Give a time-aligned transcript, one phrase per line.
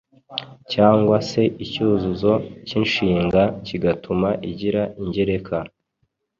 [0.73, 2.33] cyangwa se icyuzuzo
[2.67, 5.57] k’inshinga kigatuma igira ingereka.